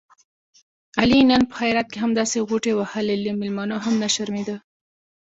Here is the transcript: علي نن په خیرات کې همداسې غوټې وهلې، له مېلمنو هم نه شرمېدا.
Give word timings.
علي 1.01 1.19
نن 1.29 1.41
په 1.49 1.53
خیرات 1.59 1.87
کې 1.91 1.99
همداسې 2.05 2.37
غوټې 2.47 2.71
وهلې، 2.75 3.15
له 3.25 3.31
مېلمنو 3.39 3.75
هم 3.85 3.93
نه 4.03 4.09
شرمېدا. 4.15 4.57